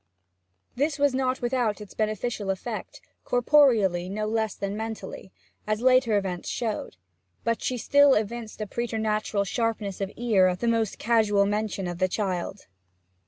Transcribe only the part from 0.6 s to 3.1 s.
This was not without its beneficial effect,